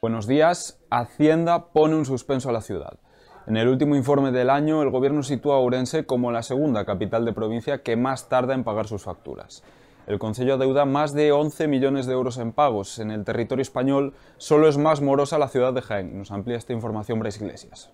Buenos 0.00 0.26
días. 0.26 0.80
Hacienda 0.90 1.66
pone 1.72 1.94
un 1.94 2.04
suspenso 2.04 2.48
a 2.48 2.52
la 2.52 2.60
ciudad. 2.60 2.98
En 3.46 3.56
el 3.56 3.68
último 3.68 3.96
informe 3.96 4.30
del 4.30 4.50
año, 4.50 4.82
el 4.82 4.90
gobierno 4.90 5.22
sitúa 5.22 5.56
a 5.56 5.58
Ourense 5.58 6.06
como 6.06 6.32
la 6.32 6.42
segunda 6.42 6.84
capital 6.84 7.24
de 7.24 7.32
provincia 7.32 7.82
que 7.82 7.96
más 7.96 8.28
tarda 8.28 8.54
en 8.54 8.64
pagar 8.64 8.86
sus 8.86 9.02
facturas. 9.02 9.62
El 10.06 10.18
Consejo 10.18 10.54
adeuda 10.54 10.84
más 10.86 11.12
de 11.14 11.32
11 11.32 11.68
millones 11.68 12.06
de 12.06 12.14
euros 12.14 12.38
en 12.38 12.52
pagos. 12.52 12.98
En 12.98 13.10
el 13.10 13.24
territorio 13.24 13.62
español 13.62 14.14
solo 14.38 14.68
es 14.68 14.78
más 14.78 15.02
morosa 15.02 15.38
la 15.38 15.48
ciudad 15.48 15.72
de 15.72 15.82
Jaén. 15.82 16.16
Nos 16.16 16.30
amplía 16.30 16.56
esta 16.56 16.72
información 16.72 17.18
Brais 17.18 17.40
Iglesias. 17.40 17.90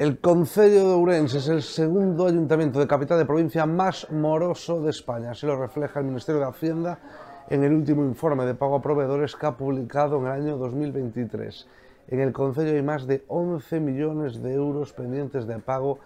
El 0.00 0.18
Concello 0.18 0.88
de 0.88 0.94
Ourense 0.94 1.36
es 1.36 1.48
el 1.48 1.60
segundo 1.60 2.26
ayuntamiento 2.26 2.80
de 2.80 2.86
capital 2.86 3.18
de 3.18 3.26
provincia 3.26 3.66
más 3.66 4.10
moroso 4.10 4.80
de 4.80 4.88
España. 4.88 5.32
Así 5.32 5.44
lo 5.44 5.60
refleja 5.60 6.00
el 6.00 6.06
Ministerio 6.06 6.40
de 6.40 6.46
Hacienda 6.46 6.98
en 7.50 7.64
el 7.64 7.74
último 7.74 8.02
informe 8.02 8.46
de 8.46 8.54
pago 8.54 8.76
a 8.76 8.80
proveedores 8.80 9.36
que 9.36 9.44
ha 9.44 9.58
publicado 9.58 10.16
en 10.16 10.24
el 10.24 10.32
año 10.32 10.56
2023. 10.56 11.68
En 12.08 12.20
el 12.20 12.32
Concello 12.32 12.70
hay 12.70 12.80
más 12.80 13.06
de 13.06 13.26
11 13.28 13.78
millones 13.80 14.42
de 14.42 14.54
euros 14.54 14.94
pendientes 14.94 15.46
de 15.46 15.58
pago 15.58 15.98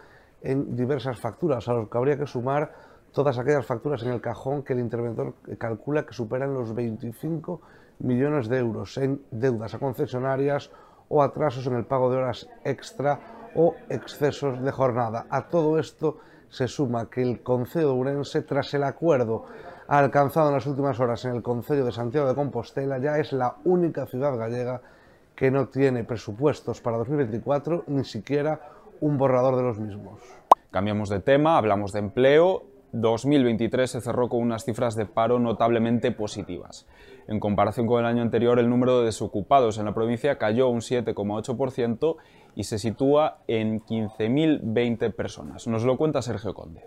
en 0.42 0.74
diversas 0.74 1.20
facturas, 1.20 1.68
a 1.68 1.74
los 1.74 1.88
que 1.88 1.96
habría 1.96 2.18
que 2.18 2.26
sumar 2.26 2.74
todas 3.12 3.38
aquellas 3.38 3.64
facturas 3.64 4.02
en 4.02 4.10
el 4.10 4.20
cajón 4.20 4.64
que 4.64 4.72
el 4.72 4.80
interventor 4.80 5.34
calcula 5.56 6.04
que 6.04 6.14
superan 6.14 6.52
los 6.52 6.74
25 6.74 7.60
millones 8.00 8.48
de 8.48 8.58
euros 8.58 8.98
en 8.98 9.22
deudas 9.30 9.72
a 9.72 9.78
concesionarias 9.78 10.72
o 11.08 11.22
atrasos 11.22 11.64
en 11.68 11.74
el 11.74 11.84
pago 11.84 12.10
de 12.10 12.16
horas 12.16 12.48
extra 12.64 13.20
o 13.54 13.74
excesos 13.88 14.62
de 14.62 14.70
jornada. 14.70 15.26
A 15.30 15.48
todo 15.48 15.78
esto 15.78 16.18
se 16.48 16.68
suma 16.68 17.10
que 17.10 17.22
el 17.22 17.42
Concejo 17.42 17.92
Urense, 17.94 18.42
tras 18.42 18.72
el 18.74 18.84
acuerdo 18.84 19.46
alcanzado 19.88 20.48
en 20.48 20.54
las 20.54 20.66
últimas 20.66 20.98
horas 21.00 21.24
en 21.24 21.34
el 21.34 21.42
Concejo 21.42 21.84
de 21.84 21.92
Santiago 21.92 22.28
de 22.28 22.34
Compostela, 22.34 22.98
ya 22.98 23.18
es 23.18 23.32
la 23.32 23.56
única 23.64 24.06
ciudad 24.06 24.36
gallega 24.36 24.80
que 25.34 25.50
no 25.50 25.68
tiene 25.68 26.04
presupuestos 26.04 26.80
para 26.80 26.96
2024, 26.98 27.84
ni 27.88 28.04
siquiera 28.04 28.60
un 29.00 29.18
borrador 29.18 29.56
de 29.56 29.62
los 29.62 29.78
mismos. 29.78 30.20
Cambiamos 30.70 31.08
de 31.08 31.20
tema, 31.20 31.56
hablamos 31.58 31.92
de 31.92 31.98
empleo 32.00 32.73
2023 32.94 33.90
se 33.90 34.00
cerró 34.00 34.28
con 34.28 34.40
unas 34.40 34.64
cifras 34.64 34.94
de 34.94 35.04
paro 35.04 35.40
notablemente 35.40 36.12
positivas. 36.12 36.86
En 37.26 37.40
comparación 37.40 37.86
con 37.88 38.00
el 38.00 38.06
año 38.06 38.22
anterior, 38.22 38.58
el 38.60 38.70
número 38.70 39.00
de 39.00 39.06
desocupados 39.06 39.78
en 39.78 39.84
la 39.84 39.94
provincia 39.94 40.38
cayó 40.38 40.68
un 40.68 40.80
7,8% 40.80 42.16
y 42.54 42.64
se 42.64 42.78
sitúa 42.78 43.38
en 43.48 43.80
15.020 43.80 45.12
personas. 45.12 45.66
Nos 45.66 45.84
lo 45.84 45.96
cuenta 45.96 46.22
Sergio 46.22 46.54
Conde. 46.54 46.86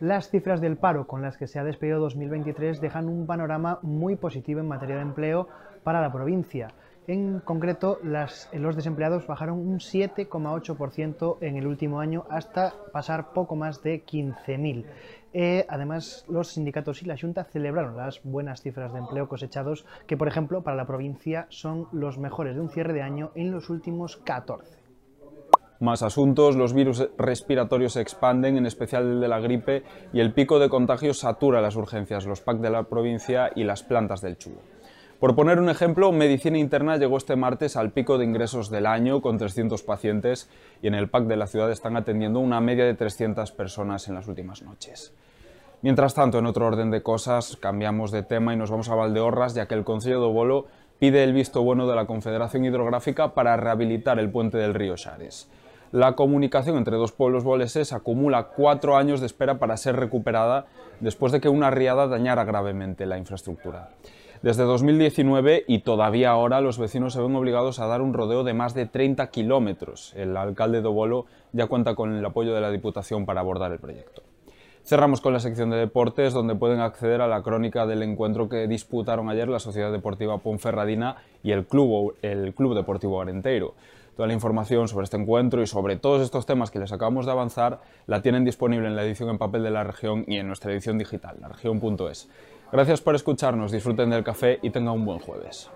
Las 0.00 0.30
cifras 0.30 0.60
del 0.60 0.76
paro 0.76 1.06
con 1.06 1.20
las 1.20 1.36
que 1.36 1.46
se 1.46 1.58
ha 1.58 1.64
despedido 1.64 2.00
2023 2.00 2.80
dejan 2.80 3.08
un 3.08 3.26
panorama 3.26 3.78
muy 3.82 4.16
positivo 4.16 4.60
en 4.60 4.68
materia 4.68 4.96
de 4.96 5.02
empleo 5.02 5.48
para 5.82 6.00
la 6.00 6.10
provincia. 6.10 6.68
En 7.06 7.40
concreto, 7.40 7.98
los 8.02 8.76
desempleados 8.76 9.26
bajaron 9.26 9.58
un 9.58 9.78
7,8% 9.78 11.36
en 11.42 11.56
el 11.56 11.66
último 11.66 12.00
año 12.00 12.24
hasta 12.30 12.72
pasar 12.92 13.34
poco 13.34 13.56
más 13.56 13.82
de 13.82 14.06
15.000. 14.06 14.86
Eh, 15.34 15.66
además, 15.68 16.24
los 16.28 16.48
sindicatos 16.48 17.02
y 17.02 17.06
la 17.06 17.18
Junta 17.18 17.44
celebraron 17.44 17.96
las 17.96 18.22
buenas 18.22 18.62
cifras 18.62 18.92
de 18.94 19.00
empleo 19.00 19.28
cosechados, 19.28 19.84
que 20.06 20.16
por 20.16 20.28
ejemplo 20.28 20.62
para 20.62 20.76
la 20.76 20.86
provincia 20.86 21.46
son 21.50 21.88
los 21.92 22.16
mejores 22.16 22.54
de 22.54 22.62
un 22.62 22.70
cierre 22.70 22.94
de 22.94 23.02
año 23.02 23.32
en 23.34 23.50
los 23.50 23.68
últimos 23.68 24.16
14. 24.16 24.78
Más 25.80 26.02
asuntos, 26.02 26.56
los 26.56 26.72
virus 26.72 27.06
respiratorios 27.18 27.94
se 27.94 28.00
expanden, 28.00 28.56
en 28.56 28.64
especial 28.64 29.02
el 29.02 29.20
de 29.20 29.28
la 29.28 29.40
gripe, 29.40 29.82
y 30.14 30.20
el 30.20 30.32
pico 30.32 30.58
de 30.58 30.70
contagios 30.70 31.18
satura 31.18 31.60
las 31.60 31.76
urgencias, 31.76 32.24
los 32.24 32.40
PAC 32.40 32.60
de 32.60 32.70
la 32.70 32.84
provincia 32.84 33.50
y 33.54 33.64
las 33.64 33.82
plantas 33.82 34.22
del 34.22 34.38
Chugo. 34.38 34.62
Por 35.20 35.36
poner 35.36 35.60
un 35.60 35.68
ejemplo, 35.68 36.10
Medicina 36.12 36.58
Interna 36.58 36.96
llegó 36.96 37.16
este 37.16 37.36
martes 37.36 37.76
al 37.76 37.92
pico 37.92 38.18
de 38.18 38.24
ingresos 38.24 38.68
del 38.68 38.84
año 38.84 39.22
con 39.22 39.38
300 39.38 39.82
pacientes 39.82 40.50
y 40.82 40.88
en 40.88 40.94
el 40.94 41.08
PAC 41.08 41.24
de 41.24 41.36
la 41.36 41.46
ciudad 41.46 41.70
están 41.70 41.96
atendiendo 41.96 42.40
una 42.40 42.60
media 42.60 42.84
de 42.84 42.94
300 42.94 43.52
personas 43.52 44.08
en 44.08 44.16
las 44.16 44.26
últimas 44.26 44.62
noches. 44.62 45.14
Mientras 45.82 46.14
tanto, 46.14 46.38
en 46.38 46.46
otro 46.46 46.66
orden 46.66 46.90
de 46.90 47.02
cosas, 47.02 47.56
cambiamos 47.56 48.10
de 48.10 48.22
tema 48.22 48.52
y 48.54 48.56
nos 48.56 48.70
vamos 48.70 48.88
a 48.88 48.94
Valdeorras, 48.94 49.54
ya 49.54 49.66
que 49.66 49.74
el 49.74 49.84
Consejo 49.84 50.20
de 50.20 50.32
Bolo 50.32 50.66
pide 50.98 51.22
el 51.22 51.32
visto 51.32 51.62
bueno 51.62 51.86
de 51.86 51.94
la 51.94 52.06
Confederación 52.06 52.64
Hidrográfica 52.64 53.34
para 53.34 53.56
rehabilitar 53.56 54.18
el 54.18 54.30
puente 54.30 54.58
del 54.58 54.74
río 54.74 54.96
Xares. 54.96 55.48
La 55.92 56.16
comunicación 56.16 56.76
entre 56.76 56.96
dos 56.96 57.12
pueblos 57.12 57.44
boleses 57.44 57.92
acumula 57.92 58.48
cuatro 58.56 58.96
años 58.96 59.20
de 59.20 59.26
espera 59.26 59.58
para 59.58 59.76
ser 59.76 59.94
recuperada 59.94 60.66
después 60.98 61.30
de 61.32 61.40
que 61.40 61.48
una 61.48 61.70
riada 61.70 62.08
dañara 62.08 62.44
gravemente 62.44 63.06
la 63.06 63.16
infraestructura. 63.16 63.90
Desde 64.44 64.64
2019 64.64 65.64
y 65.66 65.78
todavía 65.78 66.28
ahora 66.28 66.60
los 66.60 66.76
vecinos 66.76 67.14
se 67.14 67.22
ven 67.22 67.34
obligados 67.34 67.80
a 67.80 67.86
dar 67.86 68.02
un 68.02 68.12
rodeo 68.12 68.44
de 68.44 68.52
más 68.52 68.74
de 68.74 68.84
30 68.84 69.30
kilómetros. 69.30 70.12
El 70.16 70.36
alcalde 70.36 70.82
de 70.82 70.88
Bolo 70.88 71.24
ya 71.52 71.66
cuenta 71.66 71.94
con 71.94 72.14
el 72.14 72.22
apoyo 72.22 72.54
de 72.54 72.60
la 72.60 72.70
Diputación 72.70 73.24
para 73.24 73.40
abordar 73.40 73.72
el 73.72 73.78
proyecto. 73.78 74.22
Cerramos 74.84 75.22
con 75.22 75.32
la 75.32 75.40
sección 75.40 75.70
de 75.70 75.78
deportes, 75.78 76.34
donde 76.34 76.56
pueden 76.56 76.80
acceder 76.80 77.22
a 77.22 77.26
la 77.26 77.42
crónica 77.42 77.86
del 77.86 78.02
encuentro 78.02 78.50
que 78.50 78.68
disputaron 78.68 79.30
ayer 79.30 79.48
la 79.48 79.60
Sociedad 79.60 79.90
Deportiva 79.90 80.36
Ponferradina 80.36 81.16
y 81.42 81.52
el 81.52 81.64
Club, 81.64 82.14
el 82.20 82.52
Club 82.52 82.74
Deportivo 82.74 83.22
Arenteiro. 83.22 83.72
Toda 84.16 84.28
la 84.28 84.34
información 84.34 84.86
sobre 84.86 85.04
este 85.04 85.16
encuentro 85.16 85.62
y 85.62 85.66
sobre 85.66 85.96
todos 85.96 86.22
estos 86.22 86.46
temas 86.46 86.70
que 86.70 86.78
les 86.78 86.92
acabamos 86.92 87.26
de 87.26 87.32
avanzar 87.32 87.80
la 88.06 88.22
tienen 88.22 88.44
disponible 88.44 88.86
en 88.86 88.94
la 88.94 89.04
edición 89.04 89.28
en 89.28 89.38
papel 89.38 89.62
de 89.64 89.70
la 89.70 89.82
región 89.82 90.24
y 90.28 90.36
en 90.36 90.46
nuestra 90.46 90.72
edición 90.72 90.98
digital, 90.98 91.36
la 91.40 91.48
región.es. 91.48 92.28
Gracias 92.70 93.00
por 93.00 93.14
escucharnos, 93.14 93.72
disfruten 93.72 94.10
del 94.10 94.22
café 94.22 94.58
y 94.62 94.70
tengan 94.70 94.94
un 94.94 95.04
buen 95.04 95.18
jueves. 95.18 95.68